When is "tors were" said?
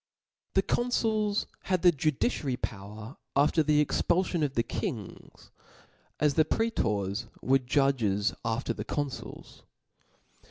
6.73-7.59